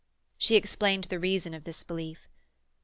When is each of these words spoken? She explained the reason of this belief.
She 0.35 0.55
explained 0.55 1.03
the 1.03 1.19
reason 1.19 1.53
of 1.53 1.63
this 1.63 1.83
belief. 1.83 2.27